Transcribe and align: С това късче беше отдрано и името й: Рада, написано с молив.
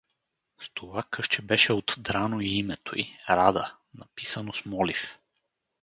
С 0.61 0.69
това 0.73 1.03
късче 1.03 1.41
беше 1.41 1.73
отдрано 1.73 2.41
и 2.41 2.47
името 2.47 2.99
й: 2.99 3.09
Рада, 3.29 3.75
написано 3.93 4.53
с 4.53 4.65
молив. 4.65 5.19